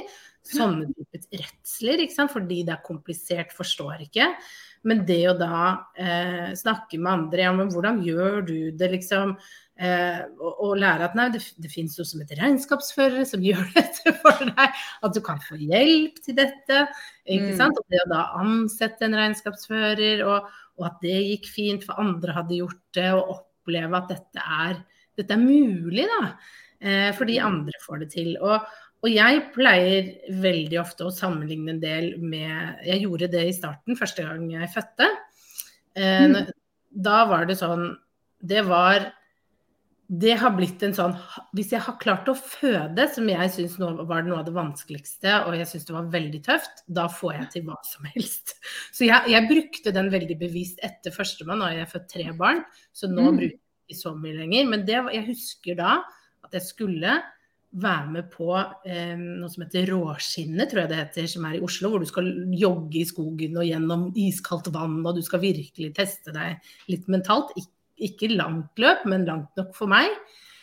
[0.50, 4.32] sånne typer redsler, fordi det er komplisert, forstår ikke.
[4.86, 5.62] Men det å da
[5.98, 9.34] eh, snakke med andre, ja, men hvordan gjør du det, liksom?
[9.78, 13.66] Eh, og, og, lære at nei, det, det finnes noe som heter regnskapsførere som gjør
[13.76, 14.78] dette for deg.
[15.06, 16.86] At du kan få hjelp til dette.
[17.26, 17.58] ikke mm.
[17.60, 17.78] sant?
[17.78, 22.38] Og det å da ansette en regnskapsfører, og, og, at det gikk fint, for andre
[22.38, 24.82] hadde gjort det, og oppleve at dette er,
[25.18, 26.34] dette er mulig, da.
[26.78, 27.46] Eh, fordi mm.
[27.46, 28.34] andre får det til.
[28.42, 30.08] Og, og jeg pleier
[30.42, 34.72] veldig ofte å sammenligne en del med Jeg gjorde det i starten, første gang jeg
[34.74, 35.06] fødte.
[35.94, 36.50] Eh, mm.
[37.06, 37.92] Da var det sånn
[38.42, 39.12] Det var
[40.08, 41.12] det har blitt en sånn
[41.52, 45.56] Hvis jeg har klart å føde, som jeg syns var noe av det vanskeligste, og
[45.58, 48.54] jeg syns det var veldig tøft, da får jeg til hva som helst.
[48.96, 51.60] Så jeg, jeg brukte den veldig bevisst etter førstemann.
[51.60, 52.64] Har jeg født tre barn,
[52.96, 53.36] så nå mm.
[53.36, 54.70] bruker jeg ikke så mye lenger.
[54.72, 55.98] Men det, jeg husker da
[56.46, 57.18] at jeg skulle
[57.68, 61.64] være med på eh, noe som heter Råskinnet, tror jeg det heter, som er i
[61.64, 61.92] Oslo.
[61.92, 66.32] Hvor du skal jogge i skogen og gjennom iskaldt vann, og du skal virkelig teste
[66.34, 67.52] deg litt mentalt.
[67.60, 70.12] Ik ikke langt løp, men langt nok for meg.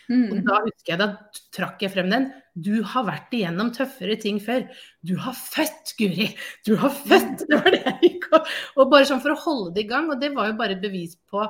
[0.06, 0.28] Mm.
[0.30, 2.28] Og da husker jeg, da trakk jeg frem den.
[2.54, 4.64] Du har vært igjennom tøffere ting før.
[5.06, 6.30] Du har født, Guri!
[6.66, 7.44] Du har født!
[7.50, 10.08] Det var det jeg gikk og, og bare sånn for å holde det i gang.
[10.12, 11.44] Og det var jo bare bevis på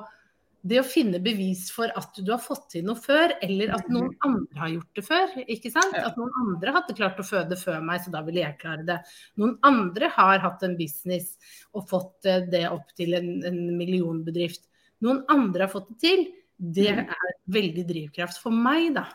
[0.66, 4.12] det å finne bevis for at du har fått til noe før, eller at noen
[4.12, 4.20] mm.
[4.28, 5.34] andre har gjort det før.
[5.46, 5.98] ikke sant?
[6.00, 9.00] At noen andre hadde klart å føde før meg, så da ville jeg klare det.
[9.42, 11.36] Noen andre har hatt en business
[11.72, 14.66] og fått eh, det opp til en, en millionbedrift
[15.04, 16.26] noen andre har fått det til,
[16.56, 17.12] det mm.
[17.12, 19.06] er veldig drivkraft for meg, da.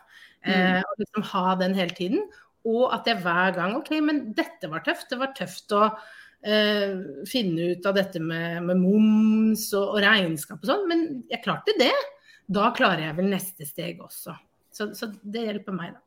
[0.45, 0.53] Mm.
[0.53, 2.25] Eh, å liksom ha den hele tiden.
[2.69, 5.09] Og at jeg hver gang OK, men dette var tøft.
[5.09, 5.87] Det var tøft å
[6.45, 11.43] eh, finne ut av dette med, med moms og, og, regnskap og sånn, men jeg
[11.45, 11.93] klarte det.
[12.51, 14.35] Da klarer jeg vel neste steg også.
[14.71, 16.01] Så, så det hjelper meg, da.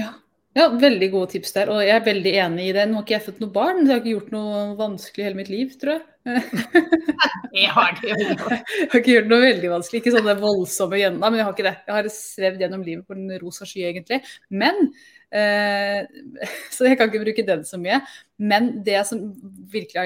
[0.00, 0.10] Ja,
[0.58, 2.88] ja, veldig gode tips der, og jeg er veldig enig i det.
[2.90, 5.26] Nå har ikke jeg født noe barn, så jeg har ikke gjort noe vanskelig i
[5.28, 6.06] hele mitt liv, tror jeg.
[7.60, 8.10] jeg har det.
[8.18, 11.64] Jeg har ikke gjort noe veldig vanskelig, ikke sånne voldsomme gjennom, men jeg har ikke
[11.64, 11.72] det.
[11.86, 14.18] Jeg har svevd gjennom livet på den rosa sky, egentlig.
[14.50, 14.90] Men
[16.74, 18.00] Så jeg kan ikke bruke den så mye.
[18.40, 19.28] Men det som
[19.70, 20.00] virkelig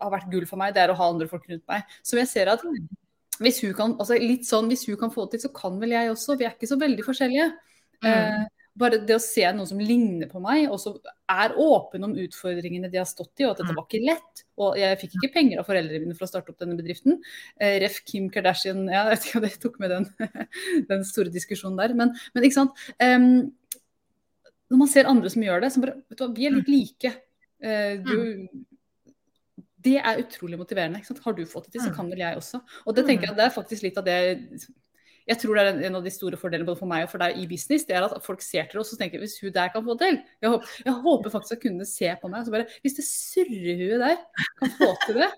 [0.00, 1.84] har, vært gull for meg, det er å ha andre folk rundt meg.
[2.06, 2.64] Som jeg ser at
[3.42, 5.94] hvis hun kan, altså litt sånn, hvis hun kan få det til, så kan vel
[5.96, 6.38] jeg også.
[6.38, 7.48] Vi er ikke så veldig forskjellige.
[8.04, 8.10] Mm.
[8.10, 8.44] Eh,
[8.78, 10.96] bare det å se noen som ligner på meg, og som
[11.30, 13.78] er åpen om utfordringene de har stått i, og at dette mm.
[13.78, 14.44] var ikke lett.
[14.58, 17.20] Og jeg fikk ikke penger av foreldrene mine for å starte opp denne bedriften.
[17.58, 18.00] Eh, Ref.
[18.06, 20.08] Kim Kardashian, ja, jeg vet ikke om det tok med den,
[20.90, 21.94] den store diskusjonen der.
[21.98, 22.82] Men, men ikke sant.
[22.98, 23.54] Um,
[24.74, 26.70] når man ser andre som gjør det, så bare Vet du hva, vi er litt
[26.70, 26.74] mm.
[26.74, 27.12] like.
[27.64, 28.14] Uh, du,
[29.84, 31.02] det er utrolig motiverende.
[31.24, 32.60] Har du fått det til, så kan vel jeg også.
[32.84, 34.18] Og det tenker jeg det er faktisk litt av det
[35.24, 37.38] jeg tror det er en av de store fordelene både for meg og for deg
[37.40, 39.84] i business, det er at folk ser til oss og tenker hvis hun der kan
[39.86, 42.98] få til Jeg håper, jeg håper faktisk at kundene ser på meg så bare Hvis
[42.98, 44.18] det surrehuet der
[44.60, 45.30] kan få til det,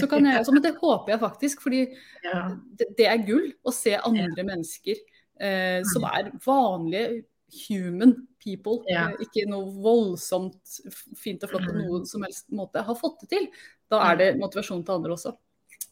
[0.00, 0.54] så kan jeg også.
[0.56, 5.84] Men det håper jeg faktisk, fordi det, det, er gull å se andre mennesker eh,
[5.92, 6.08] som mm.
[6.10, 7.22] er vanlige
[7.68, 9.08] human people, ja.
[9.10, 10.78] eh, ikke noe voldsomt
[11.18, 11.82] fint og flott på mm.
[11.82, 13.50] noen som helst måte, har fått det til.
[13.90, 15.34] Da er det motivasjon til andre også.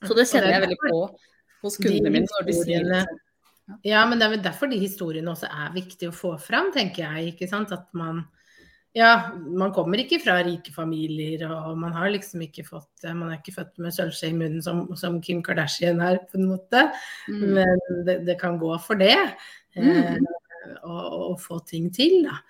[0.02, 0.96] Så det kjenner jeg veldig på
[1.62, 2.30] hos kundene mine.
[2.30, 3.20] når de sier liksom,
[3.86, 7.04] ja, men det er vel derfor de historiene også er viktige å få fram, tenker
[7.04, 7.32] jeg.
[7.32, 7.72] ikke sant?
[7.74, 8.24] At man
[8.92, 13.38] ja, man kommer ikke fra rike familier, og man har liksom ikke fått Man er
[13.38, 16.84] ikke født med sølvskje i munnen som, som, Kim Kardashian er, på en måte.
[17.24, 17.46] Mm.
[17.56, 19.16] Men det, det, kan gå for det.
[19.78, 20.26] Mm.
[20.82, 22.40] Eh, å få ting til, da.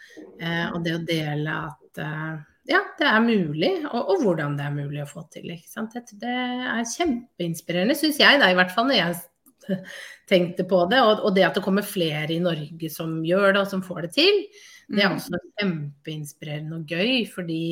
[0.40, 2.32] Eh, og det å dele at eh,
[2.70, 5.50] ja, det er mulig, og, og, hvordan det er mulig å få til.
[5.50, 9.78] Det, det er kjempeinspirerende, syns jeg, da, i hvert fall når jeg
[10.30, 11.02] tenkte på det.
[11.02, 14.06] Og, og, det at det kommer flere i Norge som gjør det, og som får
[14.06, 14.40] det til,
[14.92, 15.18] det er mm.
[15.18, 17.26] også kjempeinspirerende og gøy.
[17.34, 17.62] Fordi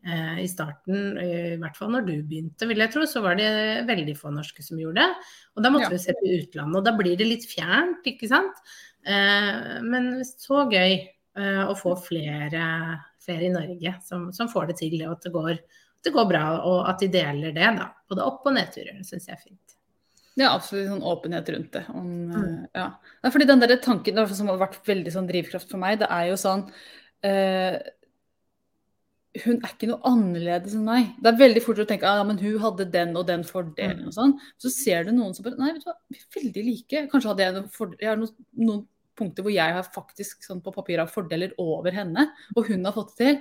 [0.00, 3.50] i starten, i hvert fall når du begynte, vil jeg tro, så var det
[3.84, 5.26] veldig få norske som gjorde det.
[5.52, 5.92] Og da måtte ja.
[5.92, 8.62] vi se til utlandet, og da blir det litt fjernt, ikke sant.
[9.04, 12.64] Eh, men så gøy eh, å få flere,
[13.20, 15.60] flere i Norge som, som, får det til, og at det går
[16.00, 17.66] det går bra, og at de deler det.
[17.76, 19.02] da, Både opp- og nedturer.
[19.04, 19.76] syns jeg er fint.
[20.32, 21.82] Det er absolutt sånn åpenhet rundt det.
[21.92, 22.36] Om, mm.
[22.40, 22.86] Eh, ja.
[23.28, 26.38] fordi den der tanken som har vært veldig sånn drivkraft for meg, det er jo
[26.40, 27.74] sånn uh,
[29.44, 31.12] Hun er ikke noe annerledes enn meg.
[31.22, 34.08] Det er veldig fort å tenke ja, men hun hadde den og den fordelen mm.
[34.10, 34.32] og sånn.
[34.58, 37.04] Så ser du noen som bare Nei, vet du hva, vi er veldig like.
[37.12, 38.82] Kanskje hadde jeg noen, for, jeg har noen, noen
[39.20, 42.96] punkter hvor jeg har faktisk sånn på papir har fordeler over henne, og hun har
[42.96, 43.40] fått det til.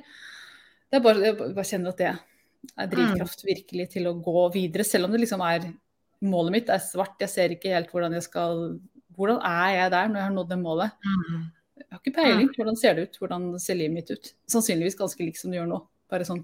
[0.89, 4.85] Det er bare, jeg bare kjenner at det er drivkraft virkelig til å gå videre,
[4.85, 5.69] selv om det liksom er
[6.29, 7.17] målet mitt er svart.
[7.23, 8.65] Jeg ser ikke helt hvordan jeg skal
[9.19, 10.93] Hvordan er jeg der når jeg har nådd det målet?
[11.03, 11.39] Mm.
[11.89, 12.49] Jeg har ikke peiling.
[12.55, 13.17] Hvordan ser det ut?
[13.17, 14.31] Hvordan ser livet mitt ut?
[14.51, 15.79] Sannsynligvis ganske likt som du gjør nå.
[16.09, 16.43] Bare sånn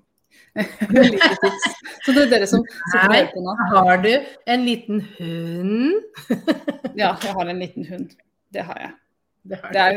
[2.05, 3.53] Så det er dere som her på nå.
[3.71, 4.09] Har du
[4.51, 5.93] en liten hund?
[7.01, 8.15] ja, jeg har en liten hund.
[8.53, 8.91] Det har jeg.
[9.45, 9.93] Det, har det er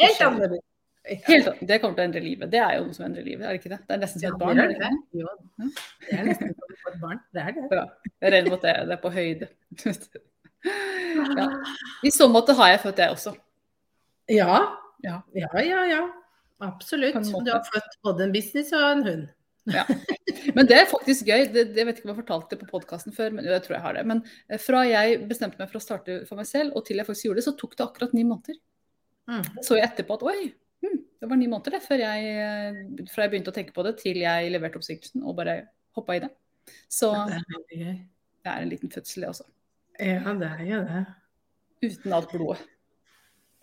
[0.00, 0.64] helt annerledes.
[1.26, 2.50] Helt, det kommer til å endre livet.
[2.50, 3.78] Det er jo noe som endrer livet, er det ikke det?
[3.86, 4.58] Det er nesten som et barn.
[4.58, 5.20] Ja, det er det.
[5.20, 5.34] Jo,
[6.08, 7.20] det er nesten som et barn.
[7.30, 7.66] Det er det.
[7.70, 7.84] Ja,
[8.24, 9.52] jeg regner med at det er på høyde.
[10.66, 11.44] Ja.
[12.02, 13.30] I så måte har jeg født, jeg også.
[14.34, 14.56] Ja.
[15.04, 15.82] Ja, ja, ja.
[15.90, 16.04] ja.
[16.64, 17.18] Absolutt.
[17.44, 19.26] Du har født både en business og en hund.
[19.66, 19.82] Ja.
[20.54, 21.48] Men det er faktisk gøy.
[21.52, 23.84] Det, det vet ikke om jeg fortalte det på podkasten før, men jeg tror jeg
[23.84, 24.04] har det.
[24.08, 27.08] Men eh, fra jeg bestemte meg for å starte for meg selv, og til jeg
[27.08, 28.60] faktisk gjorde det, så tok det akkurat ni måneder.
[29.26, 29.42] Mm.
[29.66, 30.38] Så jeg etterpå at oi,
[30.86, 33.96] hm, det var ni måneder det, jeg, eh, fra jeg begynte å tenke på det
[34.00, 35.58] til jeg leverte oppsigelsen og bare
[35.98, 36.30] hoppa i det.
[36.92, 37.42] Så Det
[37.82, 37.96] er
[38.46, 39.44] det er en liten fødsel, det også.
[39.98, 41.04] Ja, det er jo det.
[41.82, 42.62] Uten alt blodet.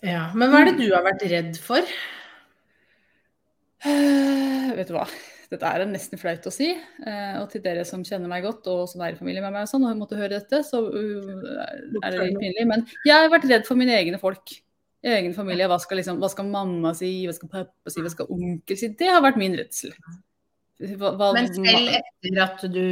[0.04, 1.94] Ja, Men hva er det du har vært redd for?
[3.84, 5.06] Uh, vet du hva,
[5.52, 6.74] dette er nesten flaut å si.
[7.04, 9.66] Uh, og til dere som kjenner meg godt og som er i familie med meg
[9.68, 11.56] og sånn, og måtte høre dette, så uh,
[12.04, 12.68] er det litt pinlig.
[12.68, 14.58] Men jeg har vært redd for mine egne folk.
[15.04, 15.68] Egen familie.
[15.68, 18.92] Hva skal, liksom, hva skal mamma si, hva skal pappa si, hva skal onkel si?
[19.00, 19.92] Det har vært min redsel.
[20.80, 22.86] Hva, hva, Men selv etter at du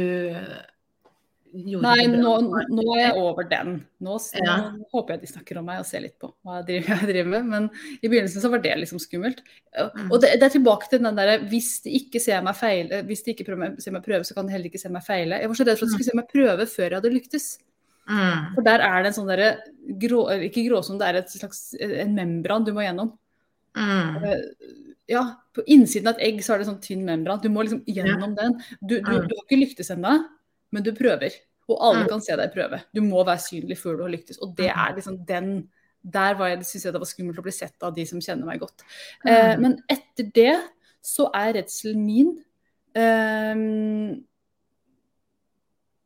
[1.52, 2.30] Nei, nå,
[2.72, 3.74] nå er jeg over den.
[4.00, 4.54] Nå, Ja.
[4.72, 7.08] nå håper jeg de snakker om meg og ser litt på hva jeg driver, jeg
[7.10, 7.44] driver med.
[7.50, 7.70] Men
[8.02, 9.42] i begynnelsen så var det liksom skummelt.
[9.76, 10.06] Mm.
[10.10, 13.22] Og det, det er tilbake til den derre hvis de ikke ser meg feile, hvis
[13.26, 15.40] de ikke prøver, ser meg prøve, så kan de heller ikke se meg feile.
[15.42, 17.48] Jeg var så redd for at de skulle se meg prøve før jeg hadde lyktes.
[18.08, 18.54] Mm.
[18.56, 19.50] For der er det en sånn derre
[20.02, 23.12] grå, ikke gråsone, det er et slags en membran du må gjennom.
[23.76, 24.24] Mm.
[24.24, 24.78] Eh,
[25.10, 25.20] Ja,
[25.52, 27.40] på innsiden av et egg så er det sånn tynn membran.
[27.42, 28.54] Du må liksom gjennom den.
[28.80, 29.26] Du, du, Mm.
[29.28, 30.12] du har ikke lyktes ennå,
[30.72, 31.30] men du prøver.
[31.68, 32.08] Og alle Mm.
[32.08, 32.82] kan se deg prøve.
[32.92, 34.38] Du må være synlig før du har lyktes.
[34.42, 34.78] Og det Mm.
[34.88, 35.68] er liksom den
[36.04, 38.44] Der var jeg, synes jeg det var skummelt å bli sett av de som kjenner
[38.44, 38.82] meg godt.
[39.24, 39.60] Eh, Mm.
[39.62, 40.56] men etter det
[41.00, 42.44] så er redselen min
[42.96, 44.24] ehm,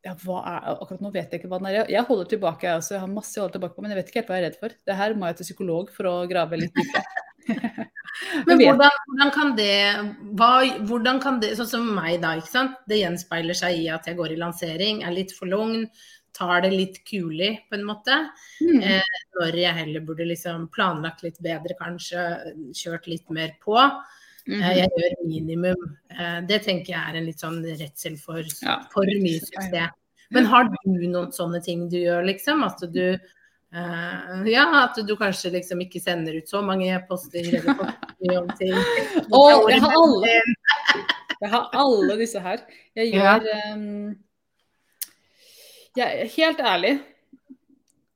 [0.05, 1.73] ja, hva er, akkurat nå vet jeg ikke hva den er.
[1.81, 2.91] Jeg- Jeg holder tilbake, også.
[2.91, 4.49] Jeg har masse jeg holder tilbake på, men jeg vet ikke helt hva jeg er
[4.51, 4.69] redd for.
[4.85, 7.03] Det her må jeg til psykolog for å grave litt dypere.
[8.47, 9.73] Men hvordan, hvordan kan det
[10.39, 10.51] hva,
[10.89, 12.35] Hvordan kan det Sånn som meg, da.
[12.39, 12.77] ikke sant?
[12.89, 15.85] Det gjenspeiler seg i at jeg går i lansering, er litt for logn,
[16.37, 18.17] tar det litt kulig, på en måte.
[18.61, 18.81] Mm.
[18.83, 22.25] Eh, når jeg heller burde liksom planlagt litt bedre, kanskje
[22.77, 23.77] kjørt litt mer på.
[23.77, 24.15] Mm
[24.47, 25.87] Eh, jeg gjør minimum.
[26.09, 28.77] Eh, det tenker jeg er en litt sånn redsel for Ja.
[28.93, 29.91] for mye suksess.
[30.31, 32.63] Men har du noen sånne ting du gjør, liksom?
[32.63, 33.19] At du
[33.73, 37.47] eh, ja, at du kanskje liksom ikke sender ut så mange e-poster
[38.39, 38.73] om ting.
[38.73, 40.41] Jeg har alle.
[41.41, 42.63] Jeg har alle disse her.
[42.97, 43.35] Jeg Ja.
[43.37, 44.15] gjør ehm,
[45.97, 46.95] jeg, Helt ærlig,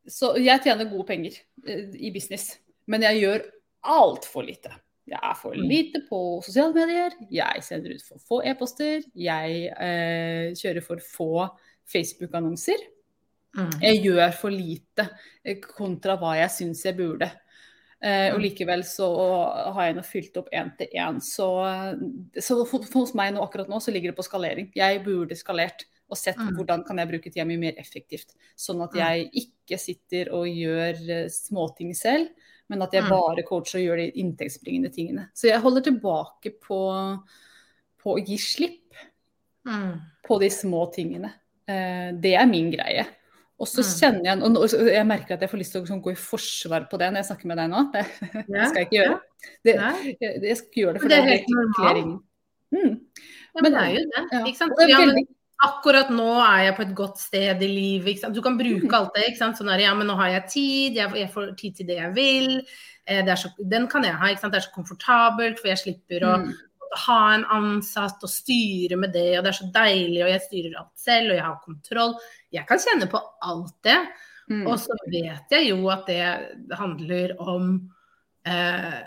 [0.10, 1.36] så jeg tjener gode penger
[1.68, 2.58] uh, i business.
[2.90, 3.44] Men jeg gjør
[3.84, 4.72] altfor lite.
[5.08, 5.68] Jeg er for Mm.
[5.70, 7.12] lite på sosiale medier.
[7.32, 9.02] Jeg sender ut for få e-poster.
[9.16, 11.48] Jeg uh, kjører for få
[11.94, 12.82] Facebook-annonser.
[13.58, 13.72] Mm.
[13.82, 15.10] Jeg gjør for lite
[15.44, 17.32] eh, kontra hva jeg syns jeg burde.
[18.02, 18.44] Eh, og Mm.
[18.46, 19.08] likevel så
[19.74, 21.20] har jeg nå fylt opp én til én.
[21.22, 21.48] Så,
[22.40, 24.72] så for, for hos meg nå akkurat nå så ligger det på skalering.
[24.76, 26.56] Jeg burde skalert og sett Mm.
[26.58, 28.34] hvordan kan jeg bruke tida mi mer effektivt.
[28.58, 29.00] Sånn at Mm.
[29.00, 32.30] jeg ikke sitter og gjør eh, småting selv,
[32.70, 33.10] men at jeg Mm.
[33.10, 35.30] bare coacher og gjør de inntektsbringende tingene.
[35.36, 37.22] Så jeg holder tilbake på,
[38.02, 38.94] på å gi slipp
[39.68, 40.02] Mm.
[40.26, 41.34] på de små tingene.
[41.68, 43.06] Eh, det er min greie.
[43.62, 43.92] Og så Mm.
[44.00, 46.88] kjenner jeg og Jeg merker at jeg får lyst til å sånn, gå i forsvar
[46.90, 47.82] på det når jeg snakker med deg nå.
[47.94, 48.06] Det,
[48.50, 49.20] det skal jeg ikke gjøre.
[49.66, 49.76] Det,
[50.22, 52.24] jeg, jeg skal gjøre det, for det er helt normalt.
[52.72, 52.96] Mm.
[53.54, 54.42] Ja, Men- det er jo det.
[54.48, 54.74] Ikke sant?
[54.90, 55.28] Ja, men
[55.62, 58.34] akkurat nå er jeg på et godt sted i livet.
[58.34, 58.94] Du kan bruke Mm.
[58.98, 59.26] alt det.
[59.30, 59.58] Ikke sant?
[59.58, 62.14] Sånn der, ja, men nå har jeg tid, jeg, jeg får tid til det jeg
[62.16, 62.62] vil.
[63.06, 64.26] Eh, det så, den kan jeg ha.
[64.32, 64.54] Ikke sant?
[64.54, 66.54] Det er så komfortabelt, for jeg slipper å Mm.
[67.06, 70.76] Ha en ansatt og styre med det, og det er så deilig, og jeg styrer
[70.82, 72.18] alt selv, og jeg har kontroll.
[72.52, 73.98] Jeg kan kjenne på alt det.
[74.52, 74.66] Mm.
[74.68, 77.74] Og så vet jeg jo at det handler om
[78.50, 79.00] eh,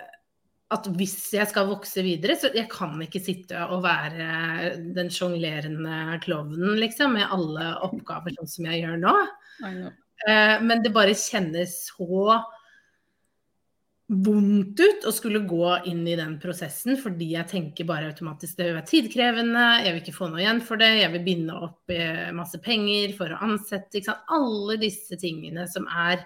[0.74, 6.18] at hvis jeg skal vokse videre, så jeg kan ikke sitte og være den sjonglerende
[6.24, 9.14] klovnen, liksom, med alle oppgaver sånn som jeg gjør nå.
[10.24, 12.38] Eh, men det bare kjennes så
[14.08, 18.66] vondt ut å skulle gå inn i den prosessen, fordi jeg tenker bare automatisk det
[18.68, 21.90] vil være tidkrevende, jeg vil ikke få noe igjen for det, jeg vil binde opp
[21.94, 24.26] eh, masse penger for å ansette, ikke sant.
[24.36, 26.18] Alle disse tingene som er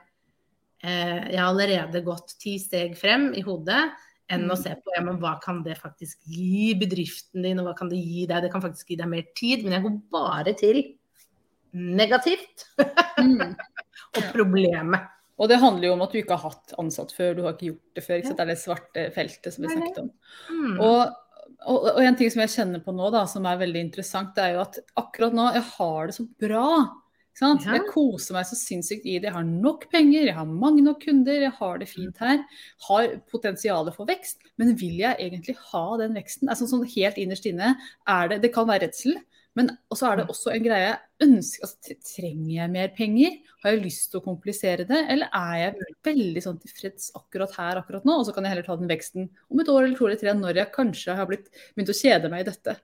[0.83, 3.85] eh, Jeg har allerede gått ti steg frem i hodet
[4.29, 4.63] enn å Mm.
[4.63, 7.97] se på ja, men hva kan det faktisk gi bedriften din, og hva kan det
[8.03, 8.43] gi deg?
[8.45, 10.83] Det kan faktisk gi deg mer tid, men jeg går bare til
[11.73, 12.67] negativt
[13.19, 13.55] Mm.
[14.19, 15.09] og problemet.
[15.39, 17.71] Og det handler jo om at du ikke har hatt ansatt før, du har ikke
[17.71, 18.21] gjort det før.
[18.21, 18.39] Ikke sant?
[18.41, 20.13] Det er det svarte feltet som vi snakket om.
[20.51, 20.79] Mm.
[20.83, 21.03] Og,
[21.63, 24.47] og, og en ting som jeg kjenner på nå, da, som er veldig interessant, det
[24.47, 26.67] er jo at akkurat nå jeg har det så bra.
[27.39, 29.29] Jeg koser meg så sinnssykt i det.
[29.29, 32.41] Jeg har nok penger, jeg har mange nok kunder, jeg har det fint her.
[32.89, 36.51] Har potensialet for vekst, men vil jeg egentlig ha den veksten?
[36.51, 37.77] Altså, sånn helt innerst inne
[38.11, 39.21] er det Det kan være redsel,
[39.59, 40.93] men så er det også en greie
[41.25, 43.39] ønsker, altså, Trenger jeg mer penger?
[43.65, 47.81] Har jeg lyst til å komplisere det, eller er jeg veldig sånn tilfreds akkurat her,
[47.83, 48.21] akkurat nå?
[48.21, 50.35] Og så kan jeg heller ta den veksten om et år eller to eller tre,
[50.39, 52.77] når jeg kanskje har blitt, begynt å kjede meg i dette.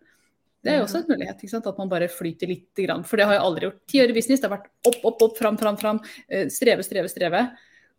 [0.65, 1.67] Det er jo også en mulighet, ikke sant?
[1.69, 3.03] at man bare flyter lite grann.
[3.05, 3.81] For det har jeg aldri gjort.
[3.93, 6.01] Ti år i business, det har vært opp, opp, opp, fram, fram, fram.
[6.25, 7.43] Eh, streve, streve, streve.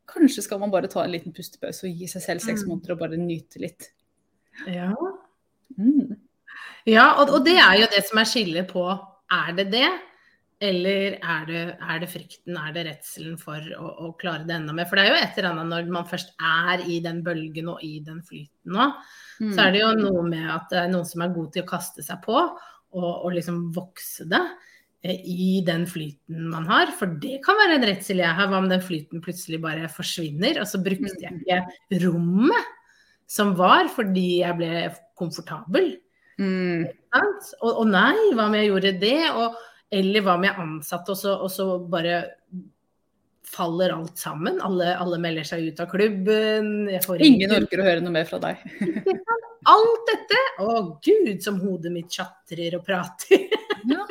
[0.09, 2.71] Kanskje skal man bare ta en liten pustepause og gi seg selv seks Mm.
[2.73, 3.91] måneder og bare nyte litt.
[4.65, 4.89] Ja.
[5.77, 6.17] Mm.
[6.86, 8.84] Ja, og, og det er jo det som er skillet på
[9.34, 9.88] er det det,
[10.65, 14.76] eller er det, er det frykten, er det redselen for å, å klare det enda
[14.78, 14.88] mer.
[14.88, 17.82] For det er jo et eller annet når man først er i den bølgen og
[17.84, 18.91] i den flyten nå,
[19.36, 19.50] Mm.
[19.52, 21.67] så er det jo noe med at det er noen som er god til å
[21.67, 24.39] kaste seg på og, og liksom vokse det
[25.04, 26.93] eh, i den flyten man har.
[26.95, 30.62] For det kan være en redsel jeg har, hva om den flyten plutselig bare forsvinner,
[30.62, 32.71] og så brukte jeg ikke rommet
[33.28, 34.71] som var fordi jeg ble
[35.19, 35.91] komfortabel.
[36.41, 36.86] Mm.
[37.62, 39.19] Og, og nei, hva om jeg gjorde det?
[39.32, 39.60] Og,
[39.95, 42.21] eller hva om jeg ansatte, og så, og så bare
[43.56, 44.60] faller alt sammen?
[44.65, 46.71] Alle, alle melder seg ut av klubben.
[47.19, 48.63] Ingen orker å høre noe mer fra deg.
[49.65, 50.41] Alt dette!
[50.62, 53.48] Å gud, som hodet mitt tjatrer og prater.
[53.89, 54.06] Ja.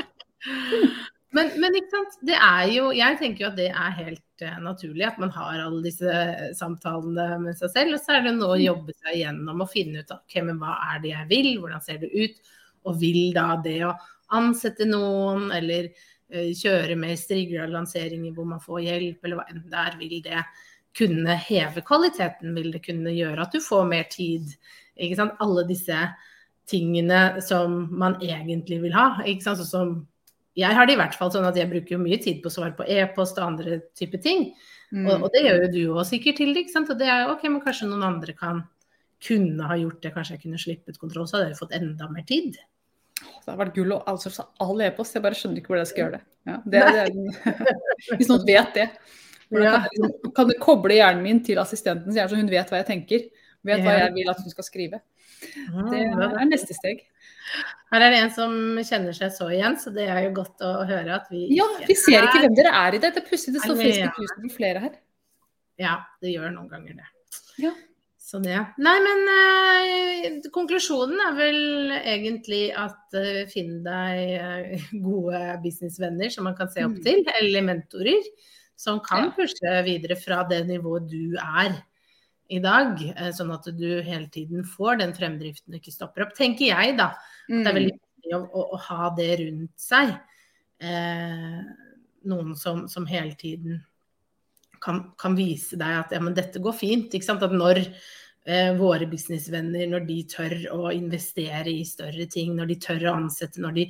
[1.34, 4.58] Men, men ikke sant, det er jo Jeg tenker jo at det er helt uh,
[4.62, 6.16] naturlig at man har alle disse
[6.58, 7.96] samtalene med seg selv.
[7.96, 10.76] Og så er det noe å jobbe seg gjennom og finne ut ok, men hva
[10.92, 12.52] er det jeg vil, hvordan ser det ut?
[12.84, 13.94] Og vil da det å
[14.34, 19.66] ansette noen eller uh, kjøre med strigla lanseringer hvor man får hjelp, eller hva enn
[19.66, 20.46] det er, vil det
[20.94, 22.54] kunne heve kvaliteten?
[22.54, 24.54] Vil det kunne gjøre at du får mer tid?
[24.94, 25.34] Ikke sant?
[25.42, 26.06] Alle disse
[26.70, 29.16] tingene som man egentlig vil ha.
[29.26, 29.64] Ikke sant?
[29.64, 29.94] Sånn som
[30.54, 32.76] jeg har det i hvert fall sånn at jeg bruker mye tid på å svare
[32.78, 34.46] på e-post og andre typer ting.
[34.94, 35.08] Mm.
[35.08, 36.64] Og, og det gjør jo du òg sikkert til det.
[36.64, 36.92] ikke sant?
[36.92, 38.62] Og det er jo ok, men kanskje noen andre kan
[39.24, 40.12] kunne ha gjort det.
[40.14, 42.60] Kanskje jeg kunne slippet kontroll, så hadde jeg fått enda mer tid.
[43.24, 45.16] Det har vært gull å outsource all e-post.
[45.16, 46.24] Jeg bare skjønner ikke hvordan jeg skal gjøre det.
[46.44, 47.66] Ja, det, det
[48.18, 48.88] hvis noen vet det.
[49.54, 49.74] Ja.
[49.76, 53.26] kan, liksom, kan det koble hjernen min til assistenten, så hun vet hva jeg tenker?
[53.64, 55.00] Vet hva jeg vil at hun skal skrive.
[55.40, 57.02] Det Ja, er neste steg.
[57.92, 60.70] Her er det en som kjenner seg så igjen, så det er jo godt å
[60.88, 63.12] høre at vi Ja, vi ser ikke hvem dere er i det.
[63.14, 64.94] Det er plutselig det står Facebook News på flere her.
[65.78, 67.10] Ja, det gjør noen ganger det.
[67.62, 67.74] Ja.
[68.24, 68.56] Så det.
[68.80, 71.58] Nei, men eh, konklusjonen er vel
[72.00, 77.02] egentlig at eh, finn deg eh, gode businessvenner som man kan se opp Mm.
[77.04, 78.24] til, eller mentorer,
[78.80, 81.76] som kan pushe videre fra det nivået du er
[82.50, 86.34] i dag, eh, sånn at du hele tiden får den fremdriften og ikke stopper opp.
[86.36, 87.14] Tenker jeg, da.
[87.48, 87.74] Det er Mm.
[87.74, 90.14] veldig viktig å, å, å ha det rundt seg.
[90.80, 91.62] Eh,
[92.24, 93.82] noen som, som hele tiden
[94.80, 97.12] kan, kan vise deg at ja, men dette går fint.
[97.14, 97.42] Ikke sant?
[97.42, 97.80] At når
[98.46, 103.14] eh, våre businessvenner, når de tør å investere i større ting, når de tør å
[103.22, 103.86] ansette, når de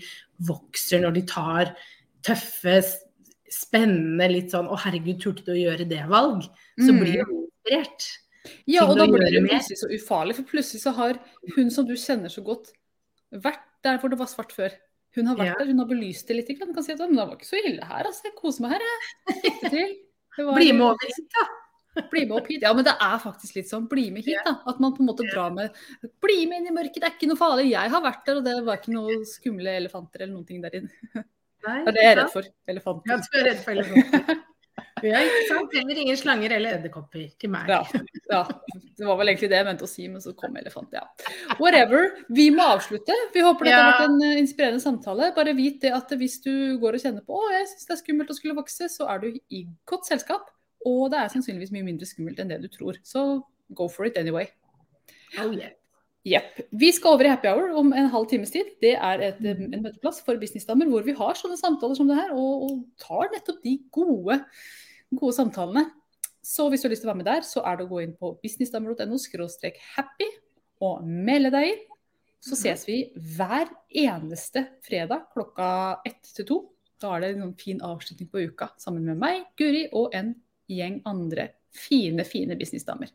[0.47, 1.73] vokser, når de tar
[2.23, 2.77] tøffe,
[3.55, 6.43] spennende, litt sånn å herregud, turte du å gjøre det valg?
[6.79, 7.01] Så Mm.
[7.03, 8.07] blir du inspirert.
[8.69, 11.19] Ja, og da blir det plutselig så ufarlig, for plutselig så har
[11.57, 12.73] hun som du kjenner så godt,
[13.33, 14.71] vært der hvor det var svart før.
[15.17, 15.59] Hun har vært Ja.
[15.61, 16.59] der, hun har belyst det litt.
[16.59, 16.75] Sant?
[16.75, 18.25] Kan si at men det var ikke så ille her, altså.
[18.25, 19.71] Jeg koser meg her, jeg.
[19.71, 19.95] Til.
[20.37, 22.03] Det var- Bli med over hit, da.
[22.11, 22.63] Bli med opp hit.
[22.63, 23.89] Ja, men det er faktisk litt sånn.
[23.89, 24.57] Bli med hit, da.
[24.67, 25.71] At man på en måte drar med
[26.21, 27.71] Bli med inn i mørket, det er ikke noe farlig.
[27.71, 30.71] Jeg har vært der, og det var ikke noe skumle elefanter eller noen ting der
[30.75, 30.91] inne.
[31.15, 32.43] Nei, Det er det jeg redd for.
[32.69, 33.09] Elefanter.
[33.09, 34.43] Ja, du er redd for elefanter.
[35.05, 35.75] Ja, ikke sant?
[35.77, 37.69] Heller ingen slanger eller edderkopper til meg.
[37.71, 37.83] Ja,
[38.31, 38.41] ja,
[38.99, 41.05] det var vel egentlig det jeg mente å si, men så kom elefant, ja.
[41.61, 42.11] Whatever.
[42.33, 43.17] Vi må avslutte.
[43.35, 45.31] Vi håper dette har vært en eh, inspirerende samtale.
[45.37, 48.03] Bare vit det at hvis du går og kjenner på å, jeg syns det er
[48.03, 50.49] skummelt å skulle vokse, så er du i godt selskap.
[50.89, 53.01] Og det er sannsynligvis mye mindre skummelt enn det du tror.
[53.05, 53.45] Så
[53.77, 54.49] go for it anyway.
[55.41, 55.75] Oh, yeah.
[56.25, 56.63] Jepp.
[56.73, 58.71] Vi skal over i happy hour om en halv times tid.
[58.81, 62.17] Det er et, eh, en møteplass for businessdamer hvor vi har sånne samtaler som det
[62.17, 64.39] her, og, og tar nettopp de gode,
[65.19, 65.87] gode samtalene.
[66.45, 68.03] Så hvis du har lyst til å være med der, så er det å gå
[68.05, 69.19] inn på businessdamer.no
[69.97, 70.29] happy
[70.85, 71.83] og melde deg inn.
[72.45, 76.59] Så ses vi hver eneste fredag klokka ett til to.
[77.01, 80.35] Da er det en sånn fin avslutning på uka sammen med meg, Guri og en
[80.69, 83.11] gjeng andre fine, fine businessdamer.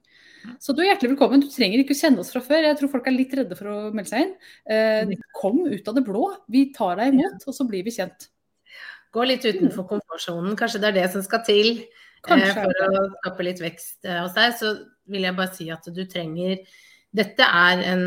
[0.60, 1.44] Så du er hjertelig velkommen.
[1.44, 2.66] Du trenger ikke å kjenne oss fra før.
[2.66, 4.34] Jeg tror folk er litt redde for å melde seg inn.
[4.72, 6.26] Eh, kom ut av det blå.
[6.52, 8.30] Vi tar deg imot, og så blir vi kjent.
[9.16, 10.56] Gå litt utenfor komfortsonen.
[10.60, 14.36] Kanskje det er det som skal til eh, for å skape litt vekst eh, hos
[14.38, 14.54] deg.
[14.60, 14.74] Så
[15.10, 16.60] vil jeg bare si at du trenger
[17.16, 18.04] Dette er en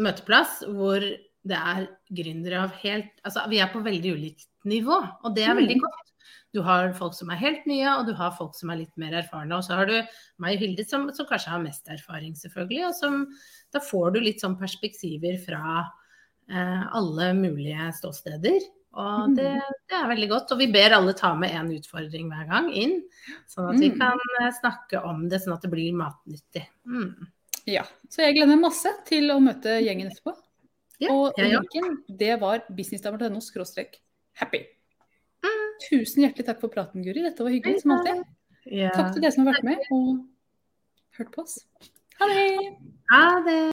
[0.00, 5.36] møteplass hvor det er gründere av helt Altså vi er på veldig ulikt nivå, og
[5.36, 5.84] det er veldig Mm.
[5.86, 6.06] godt.
[6.52, 9.14] Du har folk som er helt nye, og du har folk som er litt mer
[9.22, 9.54] erfarne.
[9.54, 9.94] Og så har du
[10.42, 12.88] meg og Hilde som, som kanskje har mest erfaring, selvfølgelig.
[12.88, 13.20] Og som,
[13.72, 15.86] da får du litt sånn perspektiver fra
[16.50, 18.58] eh, alle mulige ståsteder.
[18.92, 19.34] Og Mm.
[19.36, 19.50] det,
[19.88, 20.50] det er veldig godt.
[20.52, 23.02] Og vi ber alle ta med én utfordring hver gang inn,
[23.46, 23.98] sånn at vi Mm.
[23.98, 26.66] kan eh, snakke om det, sånn at det blir matnyttig.
[26.86, 27.26] Mm.
[27.66, 27.84] Ja.
[28.08, 30.34] Så jeg gleder meg masse til å møte gjengen etterpå.
[31.00, 34.00] Ja, og linken det var businessdamer.no skråstrek
[34.34, 34.66] happy.
[35.44, 35.70] Mm.
[35.88, 37.22] Tusen hjertelig takk for praten, Guri.
[37.22, 38.24] Dette var hyggelig som alltid.
[38.66, 38.90] Ja.
[38.90, 40.26] Takk til dere som har vært med og
[41.16, 41.60] hørt på oss.
[42.18, 42.76] Ha det!
[43.10, 43.72] Ha det.